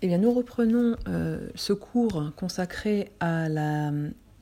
[0.00, 0.94] Eh bien, nous reprenons
[1.56, 3.90] ce cours consacré à la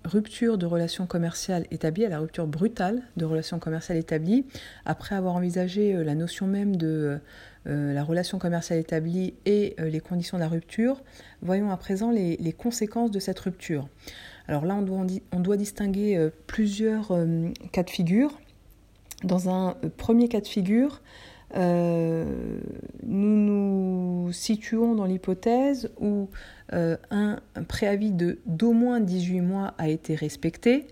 [0.05, 4.45] rupture de relations commerciales établies, à la rupture brutale de relations commerciales établies,
[4.85, 7.19] après avoir envisagé la notion même de
[7.65, 11.03] la relation commerciale établie et les conditions de la rupture,
[11.41, 13.89] voyons à présent les, conséquences de cette rupture.
[14.49, 17.17] Alors là, on doit, on doit distinguer plusieurs
[17.73, 18.39] cas de figure.
[19.25, 21.01] Dans un premier cas de figure,
[21.55, 22.27] nous
[23.07, 26.29] nous situons dans l'hypothèse où
[26.73, 30.89] euh, un, préavis de d'au moins 18 mois a été respecté.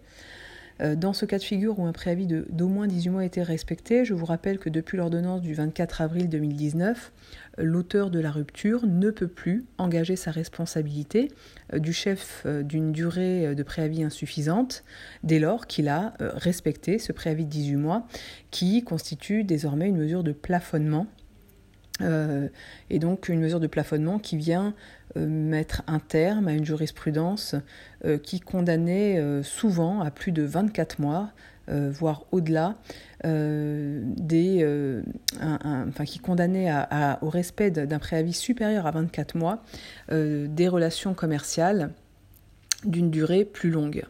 [0.80, 3.42] Euh, dans ce cas de figure où un préavis d'au moins 18 mois a été
[3.42, 7.12] respecté, je vous rappelle que depuis l'ordonnance du 24 avril 2019,
[7.58, 11.30] l'auteur de la rupture ne peut plus engager sa responsabilité
[11.72, 14.84] euh, du chef d'une durée de préavis insuffisante
[15.22, 18.06] dès lors qu'il a respecté ce préavis de 18 mois
[18.50, 21.06] qui constitue désormais une mesure de plafonnement
[22.00, 22.48] euh,
[22.90, 24.74] et donc une mesure de plafonnement qui vient
[25.16, 27.54] euh, mettre un terme à une jurisprudence
[28.04, 31.30] euh, qui condamnait souvent à plus de 24 mois,
[31.68, 32.76] voire au-delà,
[33.24, 35.02] des,
[35.40, 36.70] enfin, qui condamnait
[37.22, 39.62] au respect d'un préavis supérieur à 24 mois
[40.10, 41.90] des relations commerciales
[42.84, 44.04] d'une durée plus longue.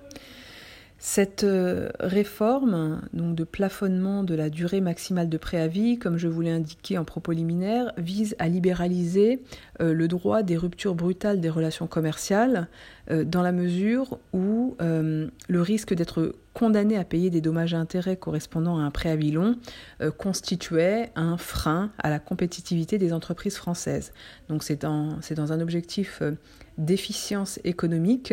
[1.07, 6.41] Cette euh, réforme donc de plafonnement de la durée maximale de préavis, comme je vous
[6.41, 9.43] l'ai indiqué en propos liminaire, vise à libéraliser
[9.83, 12.69] euh, le droit des ruptures brutales des relations commerciales
[13.11, 18.17] euh, dans la mesure où le risque d'être condamné à payer des dommages et intérêts
[18.17, 19.57] correspondant à un préavis long
[20.17, 24.13] constituait un frein à la compétitivité des entreprises françaises.
[24.49, 26.23] Donc c'est dans un objectif
[26.79, 28.33] d'efficience économique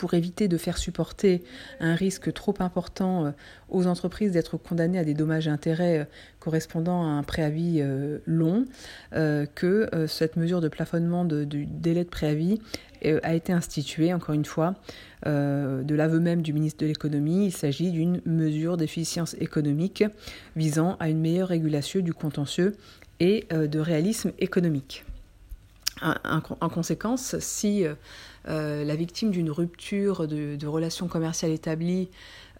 [0.00, 1.42] pour éviter de faire supporter
[1.78, 3.30] un risque trop important euh,
[3.68, 6.04] aux entreprises d'être condamnées à des dommages et intérêts euh,
[6.38, 8.64] correspondant à un préavis euh, long,
[9.54, 12.60] que cette mesure de plafonnement du délai de préavis
[13.04, 14.74] a été instituée, encore une fois,
[15.26, 17.46] de l'aveu même du ministre de l'économie.
[17.46, 20.04] Il s'agit d'une mesure d'efficience économique
[20.56, 22.76] visant à une meilleure régulation du contentieux
[23.18, 25.04] et de réalisme économique.
[26.02, 27.84] En conséquence, si
[28.48, 32.08] euh, la victime d'une rupture de, relations commerciales établies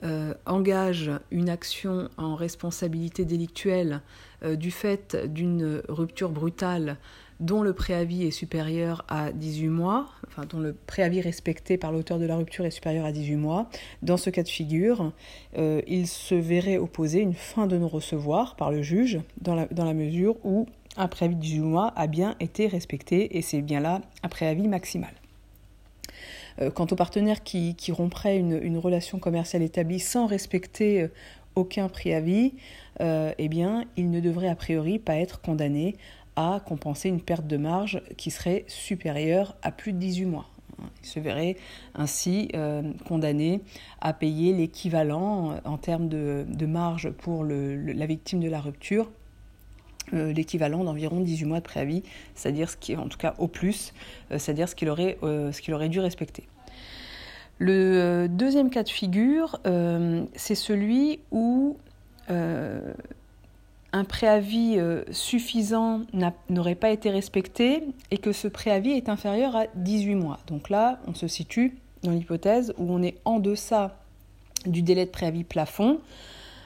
[0.02, 4.00] euh, engage une action en responsabilité délictuelle
[4.42, 6.96] euh, du fait d'une rupture brutale
[7.38, 12.18] dont le préavis est supérieur à 18 mois, enfin dont le préavis respecté par l'auteur
[12.18, 13.70] de la rupture est supérieur à 18 mois,
[14.02, 15.12] dans ce cas de figure,
[15.56, 20.66] il se verrait opposer une fin de non-recevoir par le juge dans la mesure où
[21.00, 24.68] un préavis de 18 mois a bien été respecté et c'est bien là un préavis
[24.68, 25.12] maximal.
[26.60, 31.08] Euh, quant aux partenaires qui, qui une, relation commerciale établie sans respecter euh,
[31.54, 32.54] aucun préavis,
[33.00, 35.96] euh, eh bien, ne devraient a priori pas être condamnés
[36.36, 40.46] à compenser une perte de marge qui serait supérieure à plus de 18 mois.
[41.02, 41.56] Ils se verraient
[41.94, 42.48] ainsi
[43.04, 43.60] condamnés
[44.00, 49.10] à payer l'équivalent en termes de, marge pour la victime de la rupture
[50.12, 52.02] l'équivalent d'environ 18 mois de préavis,
[52.34, 53.92] c'est-à-dire ce qui en tout cas au plus,
[54.30, 55.18] c'est-à-dire ce qu'il aurait,
[55.60, 56.44] qu'il aurait dû respecter.
[57.60, 61.76] Le euh, deuxième cas de figure, euh, c'est celui où
[62.30, 62.94] euh,
[63.92, 64.78] un préavis
[65.10, 66.00] suffisant
[66.48, 70.38] n'aurait pas été respecté et que ce préavis est inférieur à 18 mois.
[70.46, 73.98] Donc là, on se situe dans l'hypothèse où on est en deçà
[74.64, 75.98] du délai de préavis plafond.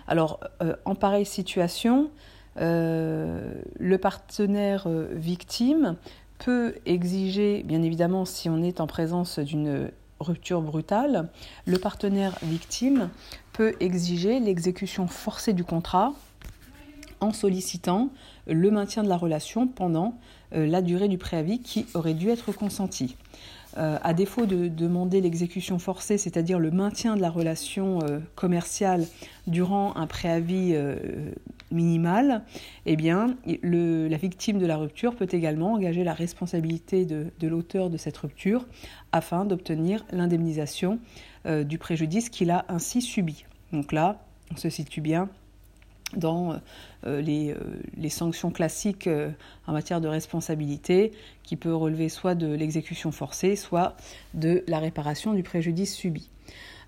[0.06, 0.39] Alors,
[0.84, 2.11] en pareille situation,
[2.56, 5.97] le partenaire victime
[6.38, 11.28] peut exiger, bien évidemment, si on est en présence d'une rupture brutale,
[11.66, 13.10] le partenaire victime
[13.53, 16.12] peut exiger l'exécution forcée du contrat
[17.20, 18.10] en sollicitant
[18.47, 20.19] le maintien de la relation pendant
[20.54, 23.16] euh, la durée du préavis qui aurait dû être consenti.
[23.77, 29.05] Euh, à défaut de demander l'exécution forcée, c'est-à-dire le maintien de la relation euh, commerciale
[29.47, 30.77] durant un préavis
[31.75, 32.43] minimal,
[32.87, 37.97] eh bien, la victime de la rupture peut également engager la responsabilité de, l'auteur de
[37.97, 38.66] cette rupture
[39.13, 40.98] afin d'obtenir l'indemnisation
[41.47, 43.45] euh, du préjudice qu'il a ainsi subi.
[43.72, 45.28] Donc là, on se situe bien
[46.16, 46.56] dans euh,
[47.06, 47.54] euh,
[47.97, 49.09] les, sanctions classiques
[49.66, 51.12] en matière de responsabilité
[51.42, 53.97] qui peut relever soit de l'exécution forcée, soit
[54.34, 56.30] de la réparation du préjudice subi.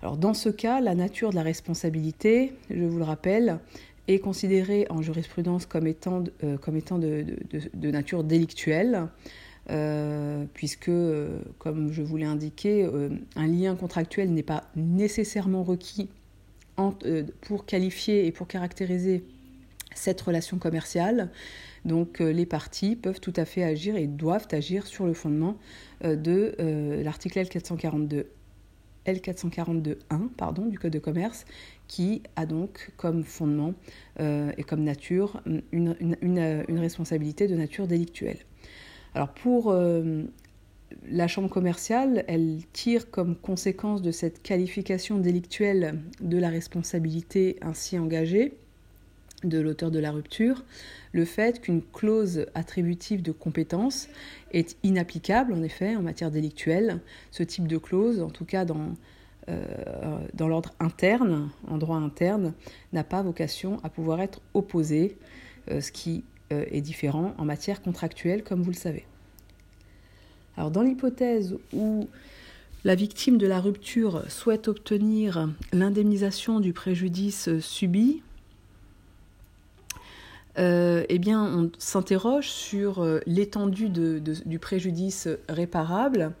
[0.01, 3.59] Alors dans ce cas, la nature de la responsabilité, je vous le rappelle,
[4.07, 9.07] est considéré en jurisprudence comme étant, euh, de, nature délictuelle,
[9.69, 12.89] euh, puisque, euh, comme je vous l'ai indiqué,
[13.35, 16.09] un lien contractuel n'est pas nécessairement requis
[17.41, 19.23] pour qualifier et pour caractériser
[19.95, 21.31] cette relation commerciale.
[21.85, 25.57] Donc les parties peuvent tout à fait agir et doivent agir sur le fondement
[26.03, 26.55] de
[27.03, 28.25] l'article L442
[29.05, 29.95] L442.1
[30.35, 31.45] pardon, du Code de commerce,
[31.87, 33.73] qui a donc comme fondement
[34.19, 35.41] et comme nature
[35.71, 38.39] une, une, responsabilité de nature délictuelle.
[39.15, 39.73] Alors pour
[41.09, 47.97] la Chambre commerciale, elle tire comme conséquence de cette qualification délictuelle de la responsabilité ainsi
[47.99, 48.53] engagée
[49.43, 50.63] de l'auteur de la rupture,
[51.11, 54.07] le fait qu'une clause attributive de compétence
[54.51, 57.01] est inapplicable en effet en matière délictuelle.
[57.31, 58.93] Ce type de clause, en tout cas dans,
[59.49, 62.53] euh, l'ordre interne, en droit interne,
[62.93, 65.17] n'a pas vocation à pouvoir être opposée,
[65.69, 69.05] euh, ce qui euh, est différent en matière contractuelle comme vous le savez.
[70.57, 72.07] Dans l'hypothèse où
[72.83, 78.21] la victime de la rupture souhaite obtenir l'indemnisation du préjudice subi,
[80.57, 86.31] euh, eh bien, on s'interroge sur euh, l'étendue du préjudice réparable.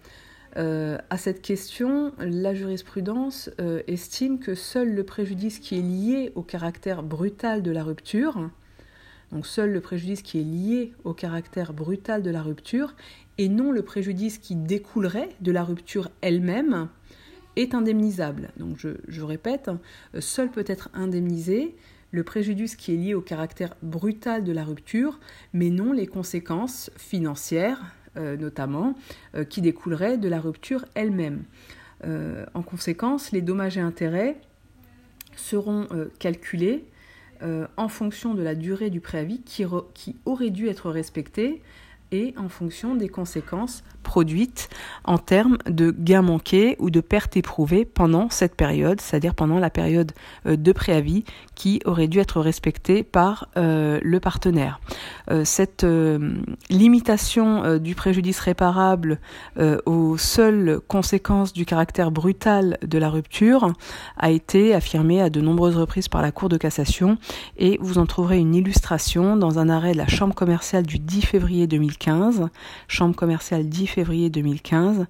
[0.57, 3.51] Euh, à cette question, la jurisprudence
[3.87, 8.49] estime que seul le préjudice qui est lié au caractère brutal de la rupture,
[9.31, 12.95] donc seul le préjudice qui est lié au caractère brutal de la rupture,
[13.37, 16.89] et non le préjudice qui découlerait de la rupture elle-même,
[17.57, 18.49] est indemnisable.
[18.57, 19.69] Donc je, répète,
[20.19, 21.75] seul peut être indemnisé
[22.11, 25.19] le préjudice qui est lié au caractère brutal de la rupture,
[25.53, 27.81] mais non les conséquences financières,
[28.15, 28.95] euh, notamment,
[29.35, 31.43] euh, qui découleraient de la rupture elle-même.
[32.05, 34.37] Euh, en conséquence, les dommages et intérêts
[35.35, 35.87] seront
[36.17, 36.85] calculés
[37.41, 41.61] en fonction de la durée du préavis qui, qui aurait dû être respectée
[42.11, 44.69] et en fonction des conséquences produites
[45.03, 49.69] en termes de gains manqués ou de pertes éprouvées pendant cette période, c'est-à-dire pendant la
[49.69, 50.13] période
[50.45, 51.25] euh, de préavis
[51.55, 54.79] qui aurait dû être respectée par euh, le partenaire.
[55.29, 55.85] Euh, cette
[56.69, 59.19] limitation du préjudice réparable
[59.85, 63.73] aux seules conséquences du caractère brutal de la rupture
[64.17, 67.17] a été affirmée à de nombreuses reprises par la Cour de cassation
[67.57, 71.21] et vous en trouverez une illustration dans un arrêt de la Chambre commerciale du 10
[71.21, 72.47] février 2015,
[72.87, 75.07] Chambre commerciale 10 février 2015,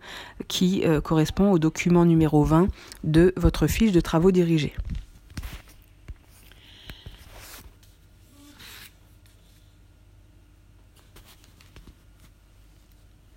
[0.47, 2.67] qui euh, correspond au document numéro 20
[3.03, 4.73] de votre fiche de travaux dirigés.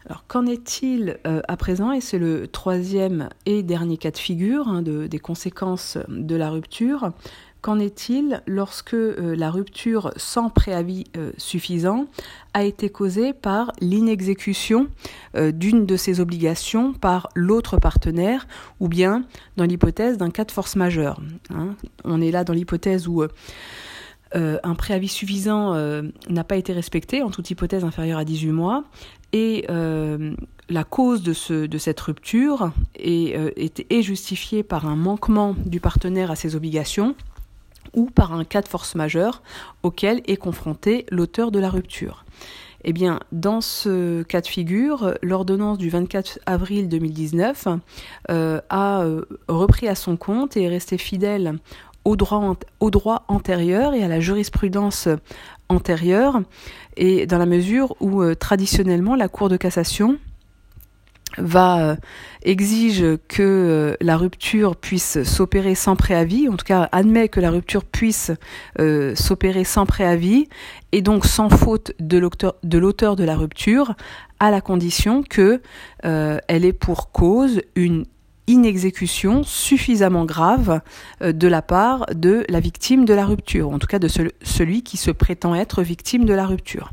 [0.06, 1.92] Alors qu'en est-il euh, à présent?
[1.92, 7.12] Et c'est le troisième et dernier cas de figure hein, des conséquences de la rupture.
[7.62, 12.06] Qu'en est-il lorsque euh, la rupture sans préavis euh, suffisant
[12.54, 14.88] a été causée par l'inexécution
[15.36, 18.46] euh, d'une de ses obligations par l'autre partenaire
[18.80, 19.24] ou bien
[19.58, 21.20] dans l'hypothèse d'un cas de force majeure
[21.54, 21.74] hein?
[22.04, 23.24] On est là dans l'hypothèse où
[24.32, 25.74] un préavis suffisant
[26.28, 28.84] n'a pas été respecté, en toute hypothèse inférieure à 18 mois,
[29.32, 36.30] et la cause de, ce, de cette rupture est justifiée par un manquement du partenaire
[36.30, 37.16] à ses obligations
[37.94, 39.42] ou par un cas de force majeure
[39.82, 42.24] auquel est confronté l'auteur de la rupture.
[42.82, 47.68] Eh bien, dans ce cas de figure, l'ordonnance du 24 avril 2019
[48.30, 51.58] euh, a euh, repris à son compte et est restée fidèle
[52.06, 52.90] au droit, au
[53.28, 55.08] antérieur et à la jurisprudence
[55.68, 56.40] antérieure,
[56.96, 60.18] et dans la mesure où euh, traditionnellement la Cour de cassation
[61.38, 61.96] va euh,
[62.42, 67.50] exige que euh, la rupture puisse s'opérer sans préavis, en tout cas admet que la
[67.50, 68.30] rupture puisse
[68.78, 70.48] euh, s'opérer sans préavis
[70.92, 73.94] et donc sans faute de l'auteur de la rupture,
[74.38, 75.60] à la condition que
[76.02, 78.06] elle ait pour cause une
[78.46, 80.80] inexécution suffisamment grave
[81.22, 84.82] euh, de la part de la victime de la rupture, en tout cas de celui
[84.82, 86.90] qui se prétend être victime de la rupture.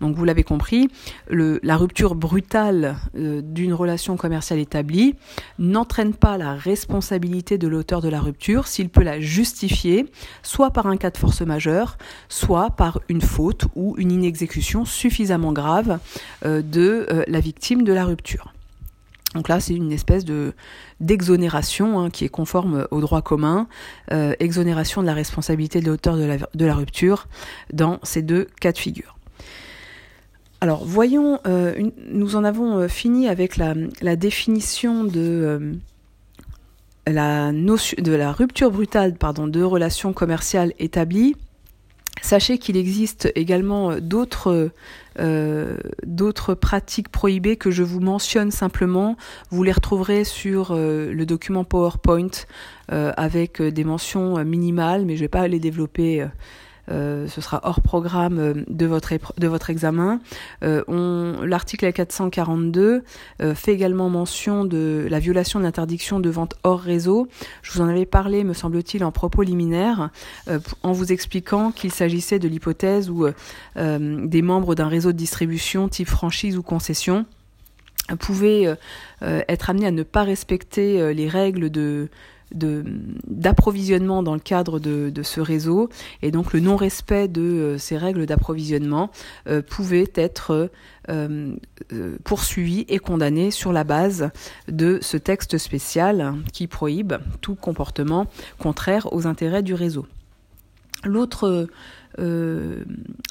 [0.00, 0.88] Donc vous l'avez compris,
[1.28, 5.16] la rupture brutale euh, d'une relation commerciale établie
[5.58, 10.06] n'entraîne pas la responsabilité de l'auteur de la rupture s'il peut la justifier,
[10.42, 15.52] soit par un cas de force majeure, soit par une faute ou une inexécution suffisamment
[15.52, 15.98] grave
[16.44, 18.52] euh, de la victime de la rupture.
[19.34, 20.54] Donc là, c'est une espèce de
[21.00, 23.68] d'exonération hein, qui est conforme au droit commun,
[24.10, 27.28] euh, exonération de la responsabilité de l'auteur de la, rupture
[27.72, 29.16] dans ces deux cas de figure.
[30.60, 35.78] Alors voyons, euh, nous en avons euh, fini avec la, la définition de
[37.06, 41.36] la notion de la rupture brutale pardon, de relations commerciales établies.
[42.22, 44.70] Sachez qu'il existe également euh, d'autres
[45.20, 49.16] euh, d'autres pratiques prohibées que je vous mentionne simplement.
[49.50, 52.30] Vous les retrouverez sur euh, le document PowerPoint
[52.90, 56.26] avec des mentions minimales, mais je ne vais pas les développer
[56.88, 60.20] ce sera hors programme de votre, de votre examen.
[60.62, 63.02] L'article 442
[63.54, 67.28] fait également mention de la violation de l'interdiction de vente hors réseau.
[67.62, 70.10] Je vous en avais parlé, me semble-t-il, en propos liminaire,
[70.82, 73.26] en vous expliquant qu'il s'agissait de l'hypothèse où
[73.76, 77.26] des membres d'un réseau de distribution type franchise ou concession
[78.16, 78.74] pouvaient euh,
[79.22, 82.08] euh, être amenés à ne pas respecter euh, les règles de
[82.52, 85.88] d'approvisionnement dans le cadre de, ce réseau
[86.22, 89.10] et donc le non-respect de ces règles d'approvisionnement
[89.68, 90.70] pouvait être
[92.24, 94.30] poursuivi et condamné sur la base
[94.68, 98.26] de ce texte spécial qui prohibe tout comportement
[98.58, 100.06] contraire aux intérêts du réseau.
[101.04, 101.68] L'autre
[102.18, 102.84] euh,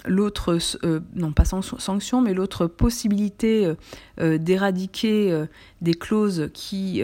[0.05, 3.73] l'autre, euh, non pas sanction, mais l'autre possibilité
[4.19, 5.45] euh, d'éradiquer
[5.81, 7.01] des clauses qui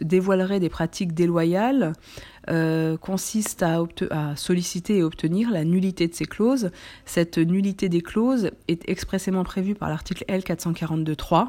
[0.00, 1.92] dévoileraient des pratiques déloyales
[3.00, 6.70] consiste à, à, solliciter et obtenir la nullité de ces clauses.
[7.04, 11.48] Cette nullité des clauses est expressément prévue par l'article L442.3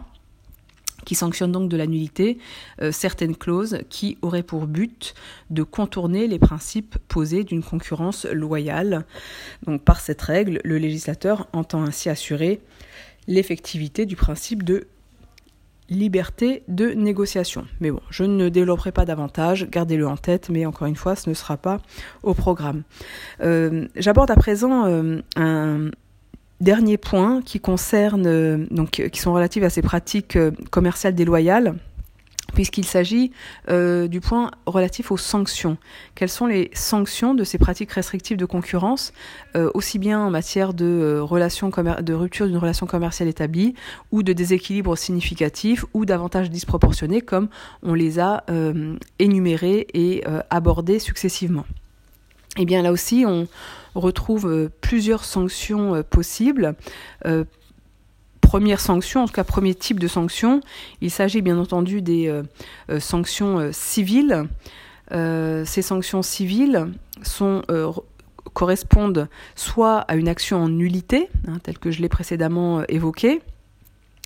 [1.05, 2.37] qui sanctionne donc de la nullité
[2.81, 5.13] euh, certaines clauses qui auraient pour but
[5.49, 9.05] de contourner les principes posés d'une concurrence loyale.
[9.65, 12.61] Donc par cette règle, le législateur entend ainsi assurer
[13.27, 14.87] l'effectivité du principe de
[15.91, 17.67] liberté de négociation.
[17.81, 21.29] Mais bon, je ne développerai pas davantage, gardez-le en tête, mais encore une fois, ce
[21.29, 21.81] ne sera pas
[22.23, 22.83] au programme.
[23.41, 25.89] Euh, j'aborde à présent euh, un,
[26.61, 31.73] Dernier point qui concerne, euh, donc, qui sont relatifs à ces pratiques euh, commerciales déloyales,
[32.53, 33.31] puisqu'il s'agit
[33.69, 35.77] euh, du point relatif aux sanctions.
[36.13, 39.11] Quelles sont les sanctions de ces pratiques restrictives de concurrence,
[39.73, 43.73] aussi bien en matière de, de rupture d'une relation commerciale établie,
[44.11, 47.47] ou de déséquilibre significatif, ou d'avantages disproportionnés, comme
[47.81, 48.43] on les a
[49.17, 51.65] énumérés et abordés successivement?
[52.57, 53.47] Eh bien là aussi, on,
[53.95, 56.75] retrouve euh, plusieurs sanctions euh, possibles.
[57.25, 57.43] Euh,
[58.39, 60.61] première sanction, en tout cas premier type de sanction,
[61.01, 62.41] il s'agit bien entendu des
[62.99, 64.43] sanctions civiles.
[65.09, 66.87] ces sanctions civiles
[68.53, 73.41] correspondent soit à une action en nullité, hein, telle que je l'ai précédemment évoquée,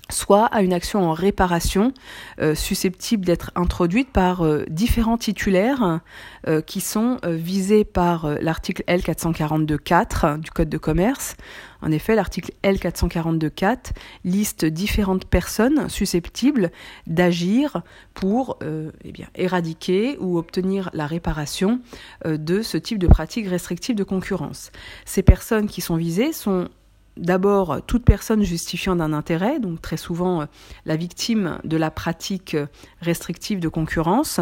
[0.10, 1.92] soit à une action en réparation
[2.40, 6.02] euh, susceptible d'être introduite par euh, différents titulaires
[6.48, 11.36] euh, qui sont visés par l'article L442.4 du Code de commerce.
[11.82, 13.92] En effet, l'article L442.4
[14.24, 16.72] liste différentes personnes susceptibles
[17.08, 17.82] d'agir
[18.14, 21.80] pour eh éradiquer ou obtenir la réparation
[22.26, 24.72] de ce type de pratique restrictive de concurrence.
[25.06, 26.70] Ces personnes qui sont visées sont
[27.18, 30.46] d'abord toute personne justifiant d'un intérêt, donc très souvent euh,
[30.86, 32.68] la victime de la pratique euh,
[33.02, 34.40] restrictive de concurrence.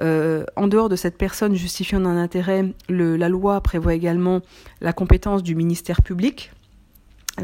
[0.00, 4.40] Euh, en dehors de cette personne justifiant d'un intérêt, la loi prévoit également
[4.80, 6.52] la compétence du ministère public.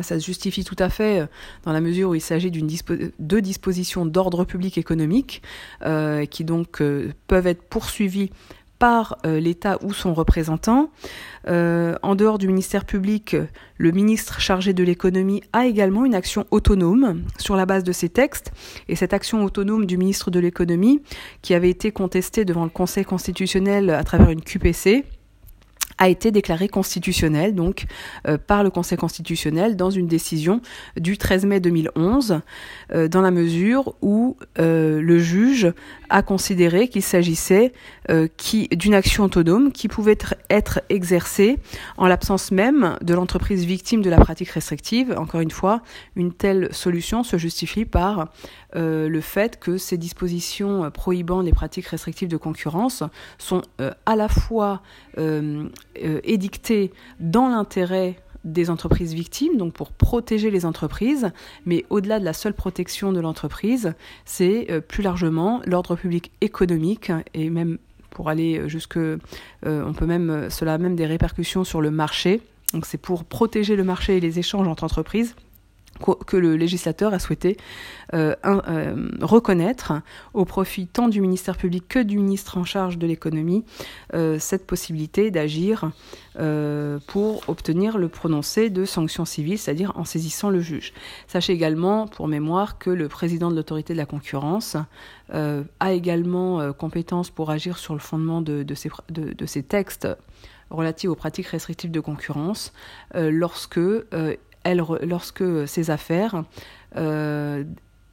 [0.01, 1.29] Ça se justifie tout à fait
[1.65, 5.43] dans la mesure où il s'agit d'une de dispositions d'ordre public économique
[6.31, 6.83] qui donc
[7.27, 8.31] peuvent être poursuivies
[8.83, 10.91] par euh, l'État ou son représentant.
[11.47, 13.37] Euh, en dehors du ministère public,
[13.79, 18.09] le ministre chargé de l'économie a également une action autonome sur la base de ces
[18.09, 18.51] textes.
[18.89, 21.01] Et cette action autonome du ministre de l'économie,
[21.43, 25.05] qui avait été contestée devant le Conseil constitutionnel à travers une QPC,
[25.99, 27.85] a été déclaré constitutionnel donc
[28.27, 30.61] euh, par le Conseil constitutionnel dans une décision
[30.97, 32.41] du 13 mai 2011
[32.91, 35.73] euh, dans la mesure où le juge
[36.13, 37.73] a considéré qu'il s'agissait
[38.37, 40.19] qui d'une action autonome qui pouvait
[40.51, 41.59] être, exercée
[41.97, 45.15] en l'absence même de l'entreprise victime de la pratique restrictive.
[45.17, 45.83] Encore une fois,
[46.17, 48.29] une telle solution se justifie par
[48.75, 53.03] le fait que ces dispositions prohibant les pratiques restrictives de concurrence
[53.39, 53.63] sont
[54.07, 54.83] à la fois
[55.19, 55.69] euh,
[56.25, 56.91] édicté
[57.21, 61.31] dans l'intérêt des entreprises victimes, donc pour protéger les entreprises,
[61.67, 63.95] mais au-delà de la seule protection de l'entreprise,
[64.25, 67.79] c'est euh, plus largement l'ordre public économique et même
[68.11, 69.19] pour aller jusque, euh,
[69.63, 72.41] on peut même, cela a même des répercussions sur le marché.
[72.73, 75.35] Donc c'est pour protéger le marché et les échanges entre entreprises
[76.01, 77.57] que le législateur a souhaité
[78.15, 79.93] euh, euh, reconnaître
[80.35, 83.65] au profit tant du ministère public que du ministre en charge de l'économie
[84.15, 85.91] euh, cette possibilité d'agir
[87.09, 90.95] pour obtenir le prononcé de sanctions civiles, c'est-à-dire en saisissant le juge.
[91.27, 94.79] Sachez également, pour mémoire, que le président de l'autorité de la concurrence
[95.31, 100.09] a également compétence pour agir sur le fondement de, ces, de ces, textes
[100.71, 102.73] relatifs aux pratiques restrictives de concurrence
[103.15, 103.79] lorsque
[104.65, 106.45] lorsque ces affaires
[106.97, 107.65] euh,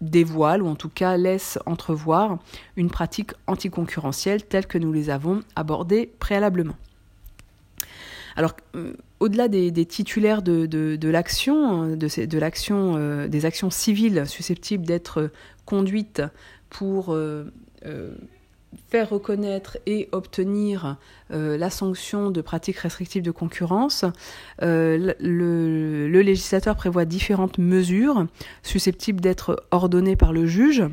[0.02, 2.40] dévoilent ou en tout cas laissent entrevoir
[2.76, 6.76] une pratique anticoncurrentielle telle que nous les avons abordées préalablement.
[8.36, 8.54] Alors,
[9.20, 15.30] au-delà des, titulaires de, l'action, de l'action, des actions civiles susceptibles d'être
[15.66, 16.22] conduites
[16.70, 17.14] pour
[18.90, 20.98] faire reconnaître et obtenir
[21.32, 24.06] euh, la sanction de pratiques restrictives de concurrence,
[24.62, 28.26] euh, le, le, législateur prévoit différentes mesures
[28.64, 30.84] susceptibles d'être ordonnées par le juge.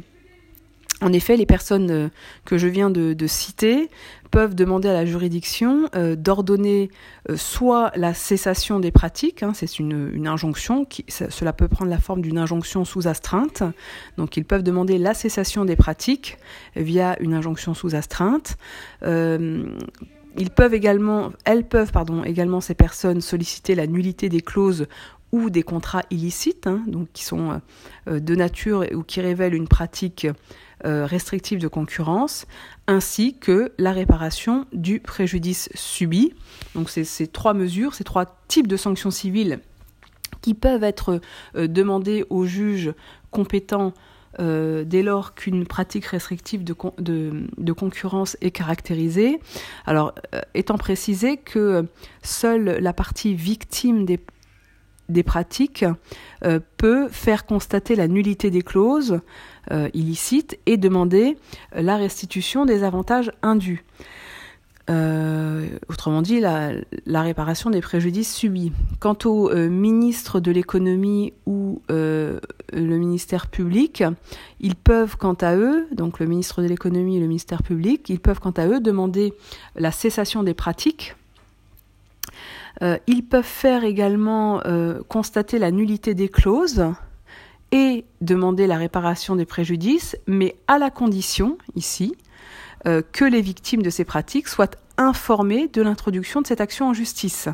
[1.02, 2.08] En effet, les personnes euh,
[2.46, 3.90] que je viens de, citer
[4.30, 6.90] peuvent demander à la juridiction euh, d'ordonner
[7.28, 12.22] euh, soit la cessation des pratiques, hein, c'est une, injonction, cela peut prendre la forme
[12.22, 13.62] d'une injonction sous astreinte,
[14.16, 16.38] donc ils peuvent demander la cessation des pratiques
[16.76, 18.56] via une injonction sous astreinte.
[19.02, 24.86] ils peuvent également, elles peuvent, pardon, également ces personnes solliciter la nullité des clauses
[25.32, 27.60] ou des contrats illicites, hein, donc qui sont
[28.06, 30.26] de nature ou qui révèlent une pratique
[30.84, 32.46] restrictive de concurrence,
[32.86, 36.32] ainsi que la réparation du préjudice subi.
[36.74, 39.60] Donc ces trois mesures, ces trois types de sanctions civiles
[40.46, 41.20] qui peuvent être
[41.56, 42.92] euh, demandées aux juges
[43.32, 43.92] compétents
[44.38, 49.40] euh, dès lors qu'une pratique restrictive de, concurrence est caractérisée.
[49.86, 50.14] Alors,
[50.54, 51.86] étant précisé que
[52.22, 54.20] seule la partie victime des,
[55.08, 55.84] des pratiques
[56.76, 59.20] peut faire constater la nullité des clauses
[59.72, 61.36] euh, illicite et demander
[61.74, 63.84] la restitution des avantages indus.
[64.88, 66.70] Euh, autrement dit, la,
[67.20, 68.70] réparation des préjudices subis.
[69.00, 72.38] Quant au euh, ministre de l'économie ou le
[72.72, 74.04] ministère public,
[74.60, 78.20] ils peuvent quant à eux, donc le ministre de l'économie et le ministère public, ils
[78.20, 79.34] peuvent quant à eux demander
[79.74, 81.16] la cessation des pratiques.
[82.80, 84.62] Ils peuvent faire également
[85.08, 86.84] constater la nullité des clauses
[87.72, 92.14] et demander la réparation des préjudices, mais à la condition, ici,
[92.86, 96.94] euh, que les victimes de ces pratiques soient informées de l'introduction de cette action en
[96.94, 97.48] justice.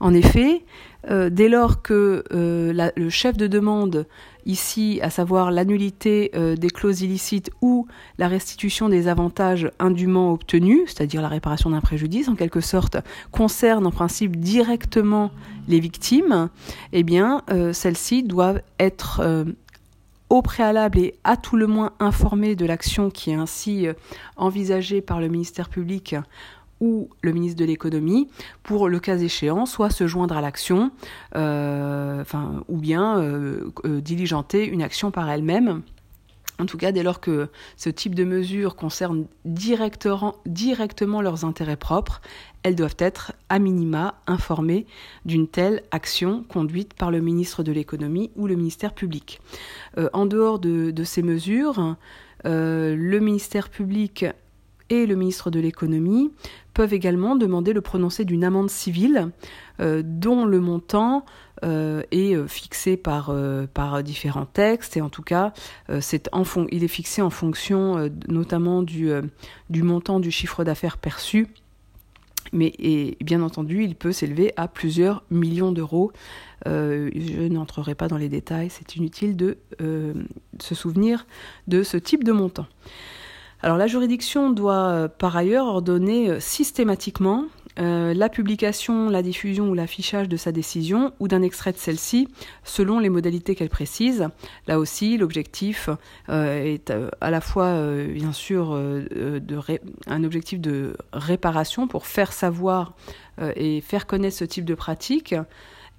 [0.00, 0.64] En effet,
[1.10, 4.06] euh, dès lors que euh, le chef de demande,
[4.46, 7.86] ici, à savoir l'annulité des clauses illicites ou
[8.18, 12.98] la restitution des avantages indûment obtenus, c'est-à-dire la réparation d'un préjudice, en quelque sorte,
[13.30, 15.30] concerne en principe directement
[15.66, 16.50] les victimes,
[16.92, 19.46] eh bien, celles-ci doivent être
[20.28, 23.86] au préalable et à tout le moins informées de l'action qui est ainsi
[24.36, 26.16] envisagée par le ministère public
[26.80, 28.28] ou le ministre de l'économie
[28.62, 30.90] pour le cas échéant soit se joindre à l'action
[31.36, 32.24] euh,
[32.68, 35.82] ou bien euh, euh, diligenter une action par elle-même.
[36.60, 40.32] En tout cas, dès lors que ce type de mesures concerne directement,
[41.20, 42.20] leurs intérêts propres,
[42.62, 44.86] elles doivent être à minima informées
[45.24, 49.40] d'une telle action conduite par le ministre de l'économie ou le ministère public.
[50.12, 51.96] en dehors de, de ces mesures,
[52.44, 54.24] le ministère public
[54.90, 56.30] et le ministre de l'économie
[56.74, 59.30] peuvent également demander le prononcé d'une amende civile
[59.80, 61.24] euh, dont le montant
[61.64, 63.34] euh, est euh, fixé par,
[63.72, 64.96] par différents textes.
[64.96, 65.52] Et en tout cas
[66.00, 69.10] c'est en il est fixé en fonction notamment du,
[69.70, 71.48] du montant du chiffre d'affaires perçu.
[72.52, 76.12] Mais et, bien entendu il peut s'élever à plusieurs millions d'euros.
[76.66, 78.68] Je n'entrerai pas dans les détails.
[78.70, 79.58] C'est inutile de
[80.58, 81.26] se souvenir
[81.68, 82.66] de ce type de montant
[83.62, 87.46] alors la juridiction doit euh, par ailleurs ordonner euh, systématiquement
[87.78, 92.28] euh, la publication, la diffusion ou l'affichage de sa décision ou d'un extrait de celle-ci
[92.62, 94.28] selon les modalités qu'elle précise.
[94.66, 95.88] Là aussi, l'objectif
[96.28, 98.78] est à la fois, bien sûr,
[100.06, 102.94] un objectif de réparation pour faire savoir
[103.56, 105.34] et faire connaître ce type de pratique,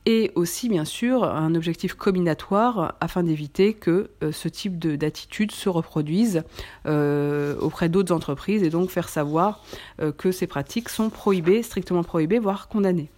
[0.06, 5.70] et aussi bien sûr un objectif combinatoire afin d'éviter que euh, ce type d'attitude se
[5.70, 6.44] reproduise
[6.86, 9.64] euh, auprès d'autres entreprises et donc faire savoir
[10.02, 13.10] euh, que ces pratiques sont prohibées, strictement prohibées, voire condamnées.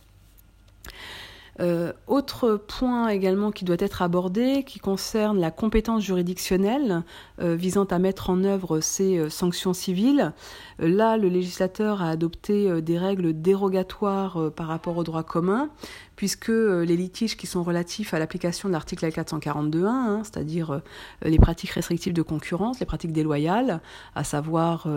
[2.05, 7.01] Autre point également qui doit être abordé, qui concerne la compétence juridictionnelle
[7.39, 10.33] visant à mettre en œuvre ces sanctions civiles.
[10.77, 15.71] là, le législateur a adopté des règles dérogatoires par rapport au droit commun,
[16.17, 20.81] puisque les litiges qui sont relatifs à l'application de l'article 442.1, hein, c'est-à-dire
[21.23, 23.79] les pratiques restrictives de concurrence, les pratiques déloyales,
[24.15, 24.87] à savoir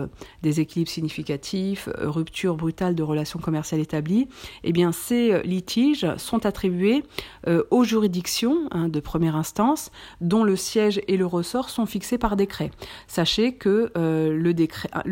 [0.41, 4.27] des équilibres significatifs, rupture brutale de relations commerciales établies,
[4.63, 7.03] eh bien ces litiges sont attribués
[7.47, 12.17] euh, aux juridictions hein, de première instance dont le siège et le ressort sont fixés
[12.17, 12.71] par décret.
[13.07, 14.53] Sachez que euh, le,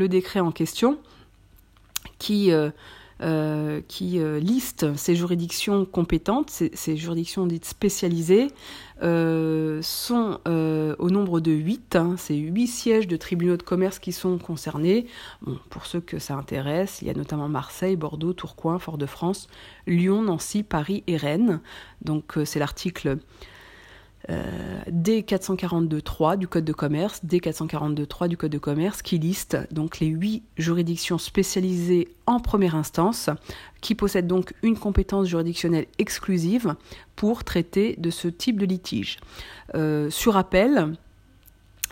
[0.07, 0.97] décret, en question
[2.17, 2.69] qui euh,
[3.87, 8.47] qui liste ces juridictions compétentes, ces, juridictions dites spécialisées,
[9.01, 11.95] sont au nombre de 8.
[11.95, 15.07] Hein, c'est 8 sièges de tribunaux de commerce qui sont concernés.
[15.69, 19.47] pour ceux que ça intéresse, il y a notamment Marseille, Bordeaux, Tourcoing, Fort-de-France,
[19.85, 21.59] Lyon, Nancy, Paris et Rennes.
[22.01, 23.17] Donc c'est l'article
[24.29, 30.07] euh, D442.3 du Code de commerce, D442.3 du Code de commerce, qui liste donc les
[30.07, 33.29] huit juridictions spécialisées en première instance,
[33.81, 36.75] qui possèdent donc une compétence juridictionnelle exclusive
[37.15, 39.17] pour traiter de ce type de litige.
[39.75, 40.93] Euh, sur appel,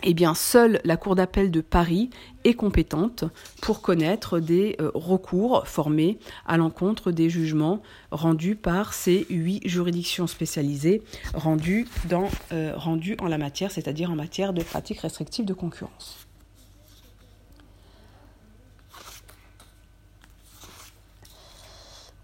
[0.04, 2.10] eh bien, seule la Cour d'appel de Paris
[2.44, 3.24] est compétente
[3.60, 7.82] pour connaître des euh, recours formés à l'encontre des jugements
[8.12, 11.02] rendus par ces huit juridictions spécialisées
[11.34, 16.28] rendues, dans, euh, en la matière, c'est-à-dire en matière de pratiques restrictives de concurrence.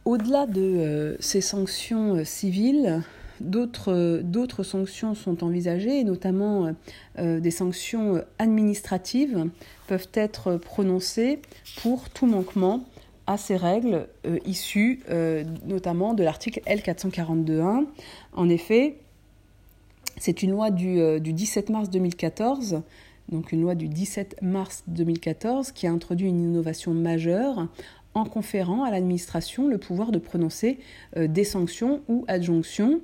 [0.05, 3.03] Au-delà de euh, ces sanctions civiles,
[3.41, 6.75] D'autres sanctions sont envisagées, notamment
[7.19, 9.49] euh, des sanctions administratives
[9.87, 11.41] peuvent être prononcées
[11.83, 12.85] pour tout manquement
[13.27, 17.87] à ces règles euh, issues euh, notamment de l'article L442.1.
[18.35, 18.97] En effet,
[20.19, 22.83] c'est une loi du, du 17 mars 2014
[23.31, 27.69] donc une loi du 17 mars 2014 qui a introduit une innovation majeure
[28.15, 30.79] en conférant à l'administration le pouvoir de prononcer
[31.17, 33.01] euh, des sanctions ou adjonctions.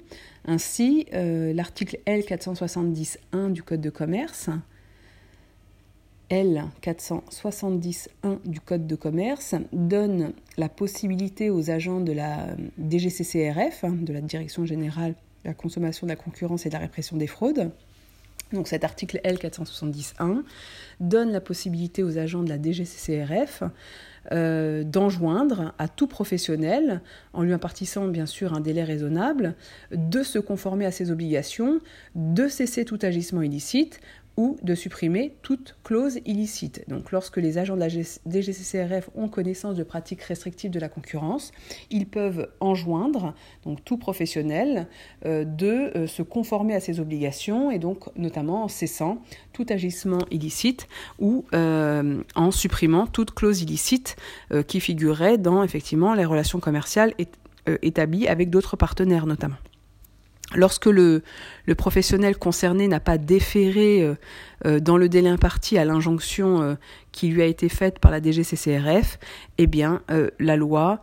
[0.46, 4.48] Ainsi, euh, l'article L470.1 du Code de commerce,
[6.30, 12.46] L470.1 du Code de commerce, donne la possibilité aux agents de la
[12.78, 16.80] DGCCRF, hein, de la Direction générale de la consommation, de la concurrence et de la
[16.80, 17.70] répression des fraudes,
[18.52, 20.42] donc cet article L470.1
[20.98, 23.62] donne la possibilité aux agents de la DGCCRF
[24.32, 27.00] euh, d'enjoindre à tout professionnel,
[27.32, 29.54] en lui impartissant bien sûr un délai raisonnable,
[29.92, 31.80] de se conformer à ses obligations,
[32.14, 34.00] de cesser tout agissement illicite
[34.36, 36.84] ou de supprimer toute clause illicite.
[36.88, 41.52] Donc lorsque les agents de la DGCCRF ont connaissance de pratiques restrictives de la concurrence,
[41.90, 43.34] ils peuvent enjoindre
[43.84, 44.86] tout professionnel
[45.26, 50.20] euh, de euh, se conformer à ses obligations et donc notamment en cessant tout agissement
[50.30, 50.88] illicite
[51.18, 54.16] ou euh, en supprimant toute clause illicite
[54.66, 57.14] qui figurait dans effectivement les relations commerciales
[57.82, 59.56] établies avec d'autres partenaires notamment.
[60.56, 61.22] Lorsque le,
[61.76, 64.14] professionnel concerné n'a pas déféré euh,
[64.66, 66.74] euh, dans le délai imparti à l'injonction euh,
[67.12, 69.18] qui lui a été faite par la DGCCRF,
[69.58, 70.02] eh bien,
[70.38, 71.00] la loi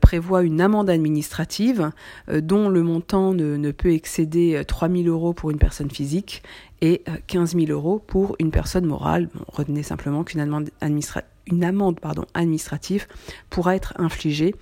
[0.00, 1.90] prévoit une amende administrative
[2.32, 6.42] dont le montant ne, peut excéder 3 000 euros pour une personne physique
[6.82, 9.30] et 15 000 euros pour une personne morale.
[9.48, 13.06] retenez simplement qu'une amende administrative une amende pardon, administrative
[13.50, 14.54] pourra être infligée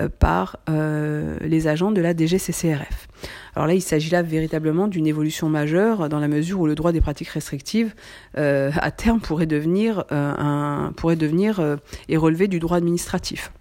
[0.00, 3.08] euh, par euh, les agents de la DGCCRF.
[3.54, 6.92] Alors là, il s'agit là véritablement d'une évolution majeure dans la mesure où le droit
[6.92, 7.94] des pratiques restrictives,
[8.36, 13.52] euh, à terme, pourrait devenir, un, pourrait devenir et relever du droit administratif.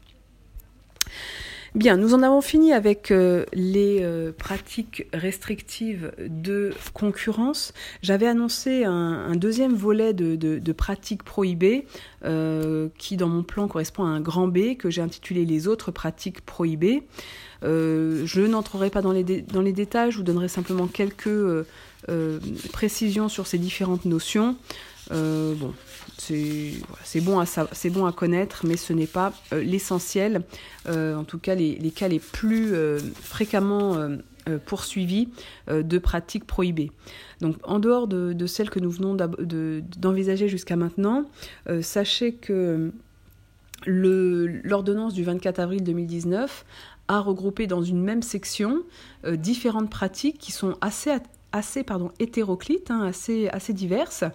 [1.76, 7.74] Bien, nous en avons fini avec euh, les euh, pratiques restrictives de concurrence.
[8.04, 11.88] J'avais annoncé un, deuxième volet de, pratiques prohibées
[12.26, 15.90] euh, qui, dans mon plan, correspond à un grand B que j'ai intitulé Les autres
[15.90, 17.04] pratiques prohibées.
[17.64, 21.66] je n'entrerai pas dans les, dans les détails, je vous donnerai simplement quelques
[22.72, 24.58] précisions sur ces différentes notions.
[25.10, 25.74] Bon,
[26.18, 27.46] c'est bon, à,
[27.92, 30.42] bon à connaître, mais ce n'est pas euh, l'essentiel.
[30.88, 32.74] Euh, en tout cas, les, cas les plus
[33.22, 33.98] fréquemment
[34.66, 35.30] poursuivis
[35.70, 36.92] de pratiques prohibées.
[37.42, 41.26] Donc, en dehors de, celles que nous venons d'envisager jusqu'à maintenant,
[41.82, 42.92] sachez que
[43.86, 46.66] l'ordonnance du 24 avril 2019
[47.10, 48.84] a regroupé dans une même section
[49.26, 51.10] différentes pratiques qui sont assez
[51.54, 54.26] assez pardon, hétéroclites, hein, assez, diverses,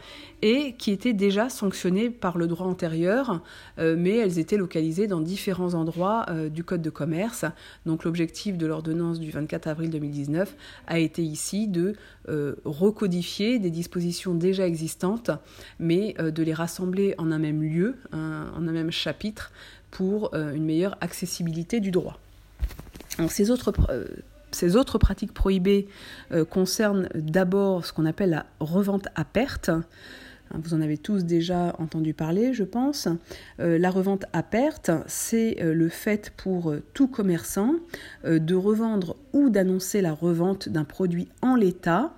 [0.40, 3.42] et qui étaient déjà sanctionnées par le droit antérieur,
[3.78, 7.44] euh, mais elles étaient localisées dans différents endroits euh, du Code de commerce.
[7.87, 10.54] Donc l'objectif de l'ordonnance du 24 avril 2019
[10.87, 11.94] a été ici de
[12.28, 15.33] euh, recodifier des dispositions déjà existantes,
[15.81, 19.50] mais de les rassembler en un même lieu, en un même chapitre,
[19.90, 22.20] pour une meilleure accessibilité du droit.
[23.28, 23.72] Ces autres
[24.50, 25.88] ces autres pratiques prohibées
[26.32, 29.68] euh, concernent d'abord ce qu'on appelle la revente à perte.
[29.68, 29.84] Hein,
[30.54, 33.08] vous en avez tous déjà entendu parler, je pense.
[33.61, 37.74] Euh, la revente à perte, c'est euh, le fait pour tout commerçant
[38.24, 42.14] de revendre ou d'annoncer la revente d'un produit en l'état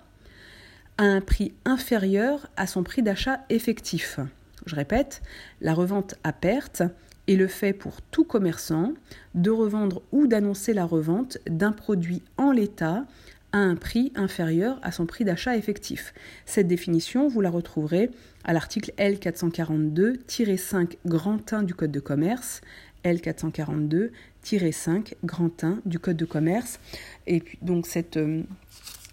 [0.98, 4.20] à un prix inférieur à son prix d'achat effectif.
[4.66, 5.22] Je répète,
[5.60, 6.82] la revente à perte
[7.30, 8.92] est le fait pour tout commerçant
[9.34, 13.06] de revendre ou d'annoncer la revente d'un produit en l'état
[13.52, 16.12] à un prix inférieur à son prix d'achat effectif.
[16.44, 18.10] Cette définition, vous la retrouverez
[18.44, 22.62] à l'article L442-5 grand 1 du Code de commerce,
[23.04, 26.80] L442-5 grand 1 du Code de commerce.
[27.26, 28.44] Et puis donc cette euh,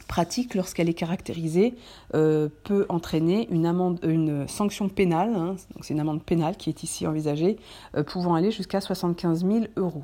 [0.08, 1.76] pratique, lorsqu'elle est caractérisée,
[2.16, 6.70] euh, peut entraîner une, amende, une sanction pénale, hein, donc c'est une amende pénale qui
[6.70, 7.58] est ici envisagée,
[7.96, 10.04] euh, pouvant aller jusqu'à 75 000 euros.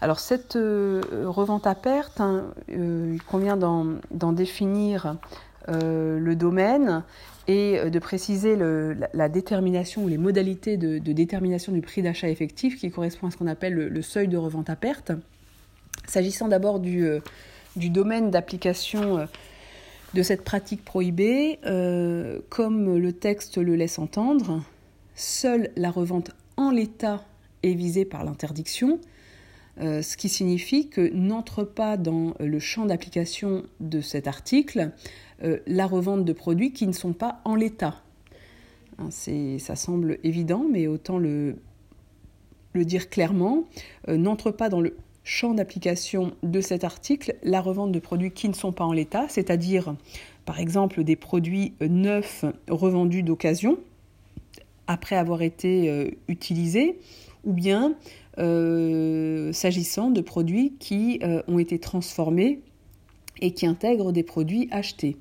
[0.00, 5.16] Alors cette euh, revente à perte, hein, il convient d'en définir
[5.68, 7.02] le domaine
[7.48, 12.90] et de préciser la, détermination ou les modalités de, détermination du prix d'achat effectif qui
[12.90, 15.10] correspond à ce qu'on appelle le, seuil de revente à perte.
[16.06, 17.08] S'agissant d'abord du,
[17.76, 19.26] du domaine d'application euh,
[20.14, 24.62] de cette pratique prohibée, euh, comme le texte le laisse entendre,
[25.14, 27.24] seule la revente en l'état
[27.62, 28.98] est visée par l'interdiction,
[29.80, 34.90] euh, ce qui signifie que n'entre pas dans le champ d'application de cet article
[35.66, 38.00] la revente de produits qui ne sont pas en l'état.
[38.96, 41.56] Hein, ça semble évident, mais autant le,
[42.72, 43.64] le dire clairement,
[44.08, 48.54] n'entre pas dans le champ d'application de cet article la revente de produits qui ne
[48.54, 49.96] sont pas en l'état, c'est-à-dire
[50.44, 53.76] par exemple des produits neufs revendus d'occasion
[54.86, 57.00] après avoir été euh, utilisés,
[57.44, 57.96] ou bien
[58.38, 62.60] euh, s'agissant de produits qui euh, ont été transformés
[63.40, 65.16] et qui intègrent des produits achetés.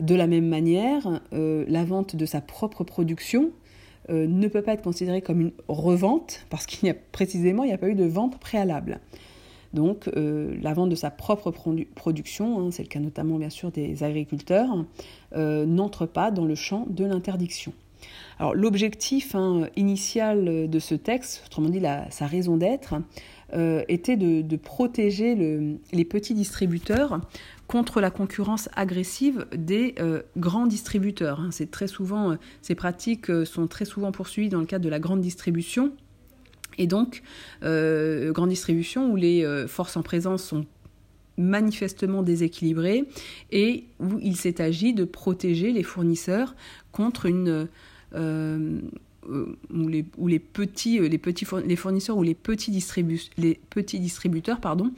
[0.00, 3.50] De la même manière, la vente de sa propre production
[4.10, 7.72] ne peut pas être considérée comme une revente parce qu'il n'y a précisément il n'y
[7.72, 9.00] a pas eu de vente préalable.
[9.72, 11.50] Donc euh, la vente de sa propre
[11.94, 14.84] production, hein, c'est le cas notamment bien sûr des agriculteurs,
[15.36, 17.72] euh, n'entre pas dans le champ de l'interdiction.
[18.54, 22.94] L'objectif hein, initial de ce texte, autrement dit sa raison d'être,
[23.52, 25.34] euh, était de, protéger
[25.92, 27.20] les petits distributeurs
[27.66, 29.96] contre la concurrence agressive des
[30.36, 31.40] grands distributeurs.
[31.40, 31.50] Hein.
[31.72, 35.90] Très souvent, ces pratiques sont très souvent poursuivies dans le cadre de la grande distribution
[36.78, 37.22] et donc,
[37.62, 40.64] euh, grande distribution où les euh, forces en présence sont
[41.36, 43.04] manifestement déséquilibrées
[43.52, 46.54] et où il s'est agi de protéger les fournisseurs
[46.92, 47.68] contre une...
[48.14, 48.80] Euh,
[49.28, 52.82] ou les, les, petits, les, petits, les fournisseurs ou les petits,
[53.36, 54.90] les petits distributeurs pardon,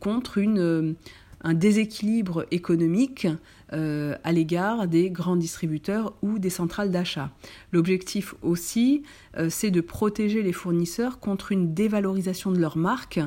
[0.00, 0.96] contre une,
[1.42, 3.28] un déséquilibre économique
[3.72, 7.32] euh, à l'égard des grands distributeurs ou des centrales d'achat.
[7.72, 9.02] L'objectif aussi,
[9.36, 13.18] euh, c'est de protéger les fournisseurs contre une dévalorisation de leur marque,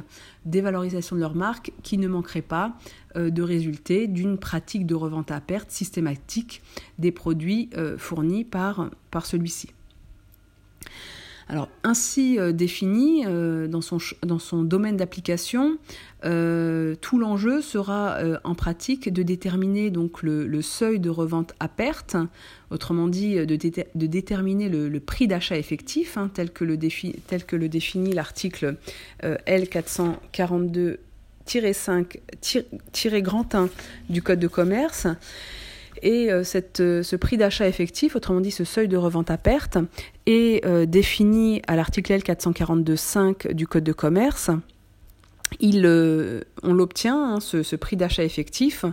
[0.46, 2.78] dévalorisation de leur marque qui ne manquerait pas
[3.18, 6.62] euh, de résulter d'une pratique de revente à perte systématique
[7.00, 9.70] des produits fournis par, par celui-ci.
[11.50, 15.80] Alors ainsi euh, défini euh, dans, son, domaine d'application,
[16.24, 22.16] euh, tout l'enjeu sera en pratique de déterminer donc le, seuil de revente à perte,
[22.70, 28.76] autrement dit de, déterminer le, prix d'achat effectif hein, tel, que le définit l'article
[29.24, 30.98] L442
[31.74, 32.20] 5
[33.54, 33.70] 1
[34.10, 35.08] du Code de commerce
[36.02, 36.44] et euh,
[36.80, 39.78] euh, ce prix d'achat effectif, autrement dit ce seuil de revente à perte,
[40.26, 44.50] est euh, défini à l'article L442.5 du Code de commerce.
[45.62, 48.86] On l'obtient, hein, ce, prix d'achat effectif,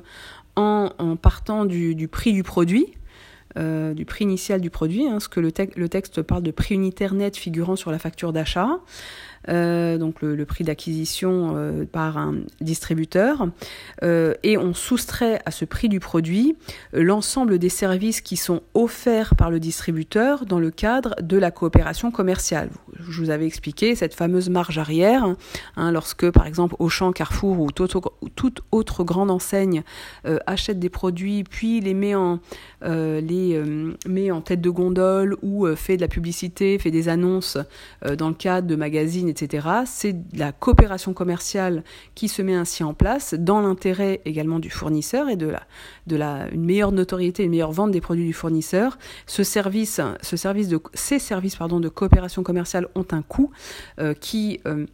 [0.57, 2.95] en, partant du, prix du produit,
[3.57, 7.37] du prix initial du produit, hein, ce que le, texte parle de prix unitaire net
[7.37, 8.81] figurant sur la facture d'achat,
[9.49, 13.49] euh, donc le, prix d'acquisition euh, par un distributeur,
[14.03, 16.57] euh, et on soustrait à ce prix du produit
[16.93, 22.11] l'ensemble des services qui sont offerts par le distributeur dans le cadre de la coopération
[22.11, 22.71] commerciale.
[23.09, 25.35] Je vous avais expliqué cette fameuse marge arrière,
[25.77, 29.83] hein, lorsque par exemple Auchan, Carrefour ou toute autre grande enseigne
[30.47, 32.41] achète des produits puis les met en,
[32.83, 33.63] les,
[34.07, 37.59] met en tête de gondole ou fait de la publicité, fait des annonces
[38.17, 39.69] dans le cadre de magazines, etc.
[39.87, 45.29] C'est la coopération commerciale qui se met ainsi en place dans l'intérêt également du fournisseur
[45.29, 45.63] et de la,
[46.07, 48.99] de la, une meilleure notoriété, une meilleure vente des produits du fournisseur.
[49.27, 53.51] Ce service, ce service de, ces services pardon, de coopération commerciale ont un coût
[53.99, 54.87] euh, qui euh,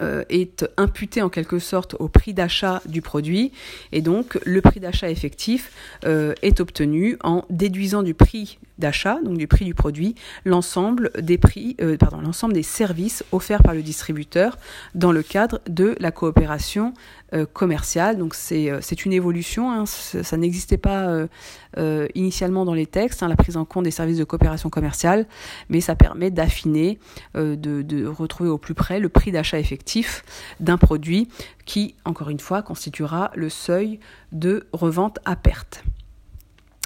[0.00, 3.52] euh, est imputé en quelque sorte au prix d'achat du produit.
[3.92, 5.72] Et donc le prix d'achat effectif
[6.04, 10.14] est obtenu en déduisant du prix d'achat, donc du prix du produit,
[10.44, 14.58] l'ensemble des prix, euh, l'ensemble des services offerts par le distributeur
[14.94, 16.94] dans le cadre de la coopération
[17.32, 18.18] euh, commerciale.
[18.18, 21.26] Donc c'est euh, une évolution, hein, ça n'existait pas
[22.14, 25.26] initialement dans les textes, hein, la prise en compte des services de coopération commerciale,
[25.68, 26.98] mais ça permet d'affiner,
[27.34, 30.24] de retrouver au plus près le prix d'achat effectif
[30.58, 31.28] d'un produit
[31.64, 34.00] qui, encore une fois, constituera le seuil
[34.32, 35.84] de revente à perte.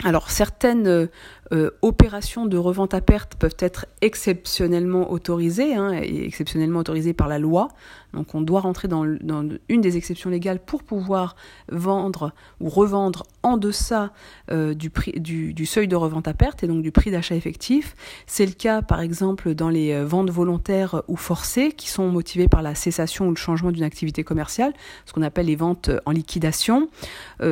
[0.03, 1.09] Alors certaines
[1.53, 7.29] euh, opérations de revente à perte peuvent être exceptionnellement autorisées, hein, et exceptionnellement autorisées par
[7.29, 7.69] la loi.
[8.15, 11.37] Donc on doit rentrer dans, une des exceptions légales pour pouvoir
[11.71, 14.13] vendre ou revendre en deçà
[14.51, 17.95] euh, du, seuil de revente à perte et donc du prix d'achat effectif.
[18.27, 22.49] C'est le cas par exemple dans les euh, ventes volontaires ou forcées qui sont motivées
[22.49, 24.73] par la cessation ou le changement d'une activité commerciale,
[25.07, 26.89] ce qu'on appelle les ventes en liquidation.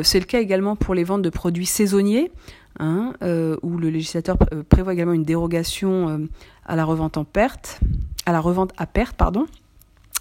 [0.02, 2.30] C'est le cas également pour les ventes de produits saisonniers.
[2.78, 6.18] Hein, euh, où le législateur euh, prévoit également une dérogation euh,
[6.64, 7.80] à la revente en perte,
[8.24, 9.46] à la revente à perte, pardon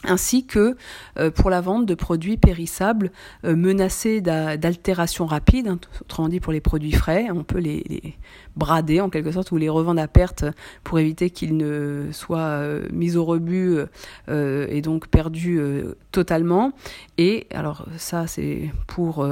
[0.04, 0.76] ainsi que
[1.36, 3.12] pour la vente de produits périssables
[3.44, 8.16] menacés d'altération rapide, hein, autrement dit pour les produits frais, on peut les,
[8.56, 10.46] brader en quelque sorte ou les revendre à perte
[10.84, 12.62] pour éviter qu'ils ne soient
[12.92, 13.80] mis au rebut
[14.28, 15.62] et donc perdus
[16.12, 16.74] totalement.
[17.18, 19.26] Et alors ça c'est pour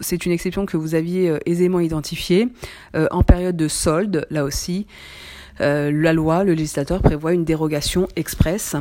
[0.00, 2.48] c'est une exception que vous aviez euh, aisément identifiée.
[2.94, 8.08] Euh, en période de solde, là aussi, euh, la loi, le législateur prévoit une dérogation
[8.16, 8.76] express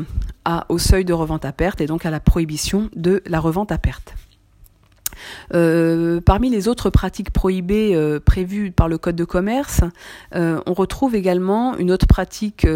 [0.45, 3.71] à, au seuil de revente à perte et donc à la prohibition de la revente
[3.71, 4.15] à perte.
[5.51, 9.81] parmi les autres pratiques prohibées prévues par le Code de commerce,
[10.33, 12.67] on retrouve également une autre pratique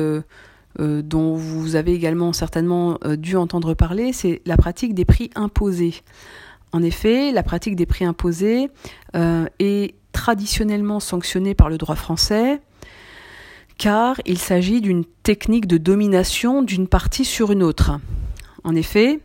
[0.77, 6.03] dont vous avez également certainement dû entendre parler, c'est la pratique des prix imposés.
[6.75, 8.69] En effet, la pratique des prix imposés
[9.15, 12.59] euh, est traditionnellement sanctionnée par le droit français
[13.77, 17.99] car il s'agit d'une technique de domination d'une partie sur une autre.
[18.63, 19.19] En effet,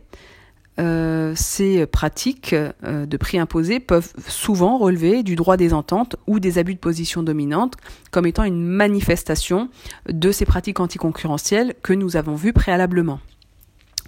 [0.79, 6.39] euh, ces pratiques euh, de prix imposés peuvent souvent relever du droit des ententes ou
[6.39, 7.73] des abus de position dominante
[8.09, 9.69] comme étant une manifestation
[10.07, 13.19] de ces pratiques anticoncurrentielles que nous avons vues préalablement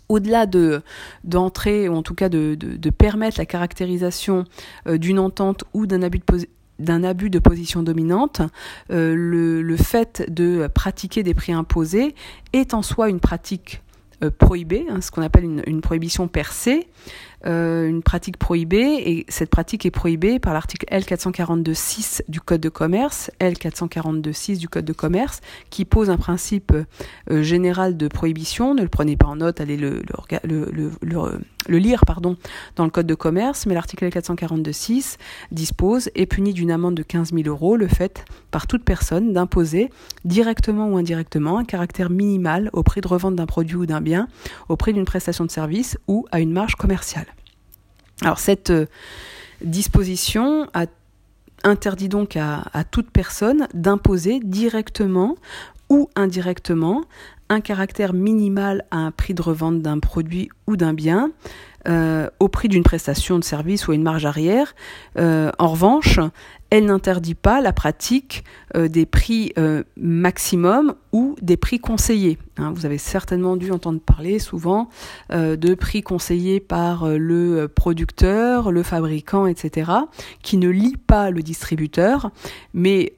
[0.09, 0.81] au-delà de
[1.23, 2.55] d'entrer ou en tout cas de,
[2.89, 4.45] permettre la caractérisation
[4.87, 6.23] euh, d'une entente ou d'un abus de
[6.83, 8.41] d'un abus de position dominante,
[8.91, 12.15] euh, le, fait de pratiquer des prix imposés
[12.53, 13.81] est en soi une pratique
[14.23, 16.81] euh, prohibée, hein, ce qu'on appelle une, prohibition per se,
[17.45, 22.69] euh, une pratique prohibée, et cette pratique est prohibée par l'article L442.6 du Code de
[22.69, 26.73] commerce, L442.6 du Code de commerce, qui pose un principe
[27.31, 28.73] euh, général de prohibition.
[28.73, 30.01] Ne le prenez pas en note, allez le,
[30.43, 32.37] le, le, le lire pardon,
[32.75, 35.17] dans le Code de commerce, mais l'article L442.6
[35.51, 39.89] dispose et punit d'une amende de 15 000 euros le fait par toute personne d'imposer,
[40.25, 44.27] directement ou indirectement, un caractère minimal au prix de revente d'un produit ou d'un bien,
[44.69, 47.32] au prix d'une prestation de service ou à une marge commerciale.
[48.23, 48.85] Alors cette euh,
[49.61, 50.67] disposition
[51.63, 55.35] interdit donc à, toute personne d'imposer directement
[55.89, 57.03] ou indirectement
[57.49, 61.31] un caractère minimal à un prix de revente d'un produit ou d'un bien
[61.87, 64.73] euh, au prix d'une prestation de service ou une marge arrière.
[65.17, 66.19] Euh, en revanche,
[66.69, 69.53] elle n'interdit pas la pratique euh, des prix
[69.97, 72.37] maximum ou des prix conseillés.
[72.57, 72.71] Hein.
[72.73, 74.89] vous avez certainement dû entendre parler souvent
[75.31, 79.91] de prix conseillés par le producteur, le fabricant, etc.,
[80.41, 82.31] qui ne lie pas le distributeur,
[82.73, 83.13] mais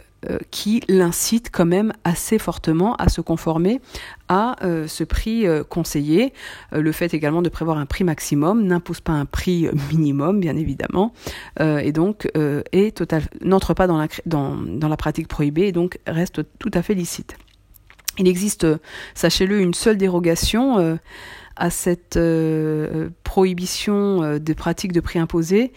[0.51, 3.81] qui l'incite quand même assez fortement à se conformer
[4.27, 6.33] à euh, ce prix euh, conseillé.
[6.71, 11.13] le fait également de prévoir un prix maximum n'impose pas un prix minimum, bien évidemment,
[11.59, 12.29] et donc
[13.41, 16.93] n'entre pas dans la, dans, dans la pratique prohibée et donc reste tout à fait
[16.93, 17.37] licite.
[18.17, 18.65] Il existe,
[19.13, 20.97] sachez-le, une seule dérogation
[21.55, 22.19] à cette
[23.23, 25.73] prohibition des pratiques de prix imposés,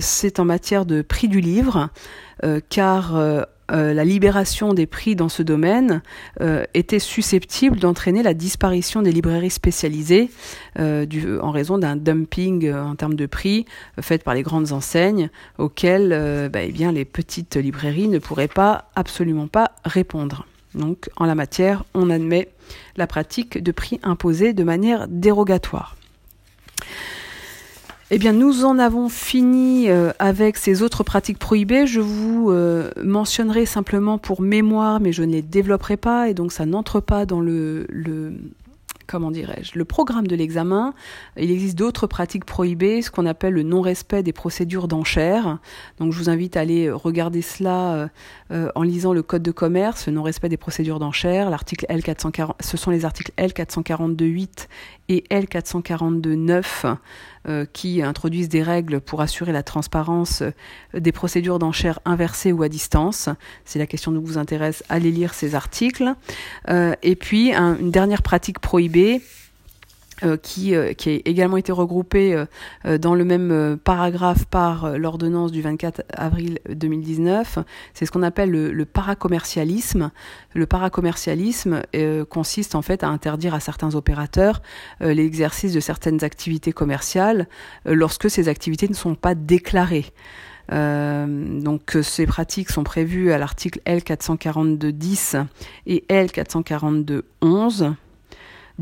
[0.00, 1.90] c'est en matière de prix du livre,
[2.68, 6.02] car euh, la libération des prix dans ce domaine
[6.40, 10.30] euh, était susceptible d'entraîner la disparition des librairies spécialisées
[10.78, 11.06] euh,
[11.40, 13.66] en raison d'un dumping en termes de prix
[14.00, 18.90] fait par les grandes enseignes auxquelles bah, eh bien, les petites librairies ne pourraient pas
[18.94, 20.46] absolument pas répondre.
[20.74, 22.48] Donc en la matière, on admet
[22.96, 25.96] la pratique de prix imposés de manière dérogatoire.
[28.14, 31.86] Eh bien, nous en avons fini euh, avec ces autres pratiques prohibées.
[31.86, 36.52] Je vous euh, mentionnerai simplement pour mémoire, mais je ne les développerai pas, et donc
[36.52, 37.86] ça n'entre pas dans le,
[39.06, 40.92] comment dirais-je, le programme de l'examen,
[41.38, 45.58] il existe d'autres pratiques prohibées, ce qu'on appelle le non-respect des procédures d'enchères.
[45.98, 48.10] Donc je vous invite à aller regarder cela
[48.50, 52.76] euh, en lisant le code de commerce, le non-respect des procédures d'enchères, l'article L440, ce
[52.76, 54.68] sont les articles L442.8
[55.08, 56.94] et L442.9 euh,
[57.72, 60.42] qui introduisent des règles pour assurer la transparence
[60.94, 63.28] des procédures d'enchères inversées ou à distance.
[63.64, 66.14] Si la question vous intéresse, allez lire ces articles.
[66.68, 69.41] et puis une dernière pratique prohibée euh,
[70.42, 72.34] qui, euh, qui, a également été regroupé
[72.84, 77.58] euh, dans le même paragraphe par l'ordonnance du 24 avril 2019.
[77.94, 80.10] C'est ce qu'on appelle le, paracommercialisme.
[80.54, 81.82] Le paracommercialisme
[82.28, 84.60] consiste en fait à interdire à certains opérateurs
[85.00, 87.48] l'exercice de certaines activités commerciales
[87.84, 90.12] lorsque ces activités ne sont pas déclarées.
[90.70, 95.46] donc ces pratiques sont prévues à l'article L442.10
[95.86, 97.94] et L442.11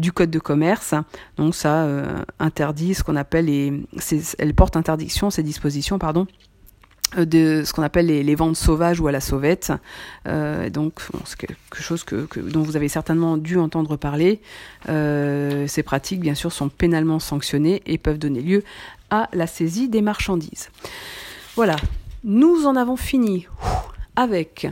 [0.01, 0.95] du code de commerce.
[1.37, 3.73] Donc ça euh, interdit ce qu'on appelle les,
[4.39, 6.27] elle porte interdiction ces dispositions, pardon
[7.19, 9.73] euh, de ce qu'on appelle les, ventes sauvages ou à la sauvette.
[10.27, 14.41] Euh, donc, c'est quelque chose que, dont vous avez certainement dû entendre parler.
[14.87, 18.65] ces pratiques, bien sûr, sont pénalement sanctionnées et peuvent donner lieu
[19.11, 20.71] à la saisie des marchandises.
[21.57, 21.77] Voilà,
[22.23, 23.49] nous en avons fini
[24.17, 24.67] avec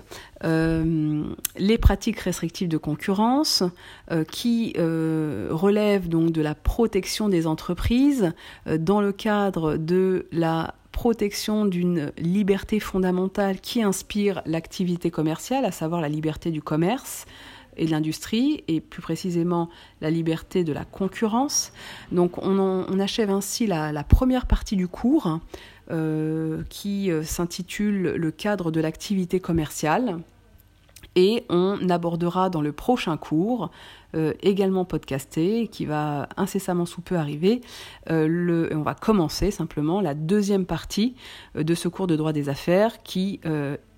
[0.44, 1.24] euh,
[1.56, 3.62] les pratiques restrictives de concurrence
[4.10, 8.32] euh, qui euh, relèvent donc de la protection des entreprises
[8.66, 16.00] dans le cadre de la protection d'une liberté fondamentale qui inspire l'activité commerciale, à savoir
[16.00, 17.24] la liberté du commerce
[17.78, 19.68] et de l'industrie, et plus précisément
[20.00, 21.72] la liberté de la concurrence.
[22.10, 25.38] Donc on, achève ainsi la, première partie du cours.
[25.90, 30.18] Euh, qui euh, s'intitule Le cadre de l'activité commerciale.
[31.14, 33.70] Et on abordera dans le prochain cours,
[34.14, 37.62] euh, également podcasté, qui va incessamment sous peu arriver,
[38.10, 41.14] on va commencer simplement la deuxième partie
[41.54, 43.40] de ce cours de droit des affaires qui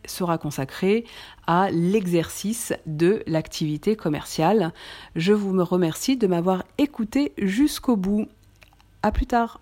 [0.06, 1.04] sera consacré
[1.46, 4.72] à l'exercice de l'activité commerciale.
[5.16, 8.28] Je vous remercie de m'avoir écouté jusqu'au bout.
[9.02, 9.60] À plus tard.